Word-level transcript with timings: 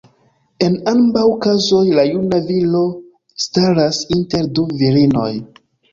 En 0.67 0.77
ambaŭ 0.91 1.25
kazoj 1.43 1.83
la 1.99 2.05
juna 2.07 2.39
"viro" 2.47 2.83
staras 3.47 4.01
inter 4.19 4.49
du 4.57 4.65
virinoj. 4.81 5.29